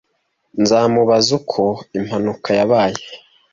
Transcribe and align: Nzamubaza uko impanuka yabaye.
Nzamubaza 0.61 1.29
uko 1.39 1.63
impanuka 1.97 2.49
yabaye. 2.59 3.01